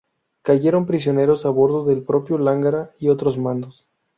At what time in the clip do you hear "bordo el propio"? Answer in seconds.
1.51-2.39